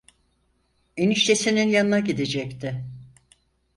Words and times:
Eniştesinin 0.97 1.69
yanına 1.69 1.99
gidecekti… 1.99 2.85